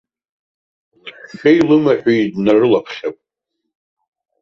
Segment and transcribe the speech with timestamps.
[1.01, 3.15] Лаҳәшьеи лымаҳәи днарылаԥхьап.